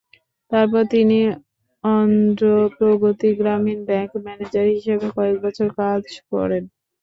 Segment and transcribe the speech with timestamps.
[0.51, 1.19] তারপরে তিনি
[1.83, 2.43] অন্ধ্র
[2.75, 6.63] প্রগতি গ্রামীণ ব্যাংকে ম্যানেজার হিসাবে কয়েক বছর কাজ করেন।